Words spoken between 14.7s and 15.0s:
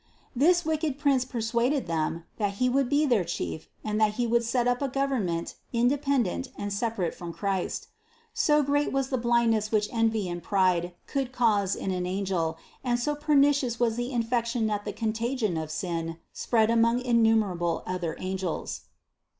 the